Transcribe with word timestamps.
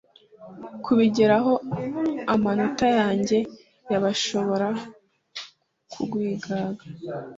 kubigeraho 0.83 1.51
amanota 2.33 2.87
yanjye 2.99 3.37
yabashobora 3.91 4.67
kukwigana 5.91 6.79